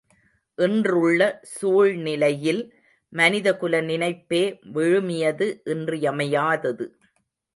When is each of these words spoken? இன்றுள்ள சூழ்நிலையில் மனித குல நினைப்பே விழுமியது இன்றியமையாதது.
இன்றுள்ள 0.57 1.19
சூழ்நிலையில் 1.51 2.61
மனித 3.13 3.47
குல 3.55 3.81
நினைப்பே 3.81 4.41
விழுமியது 4.73 5.47
இன்றியமையாதது. 5.65 6.87